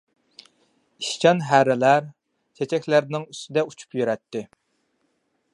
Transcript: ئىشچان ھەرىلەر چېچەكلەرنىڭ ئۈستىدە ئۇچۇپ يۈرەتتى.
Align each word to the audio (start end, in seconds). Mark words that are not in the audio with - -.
ئىشچان 1.03 1.43
ھەرىلەر 1.49 2.09
چېچەكلەرنىڭ 2.61 3.29
ئۈستىدە 3.35 3.69
ئۇچۇپ 3.69 3.99
يۈرەتتى. 4.03 4.47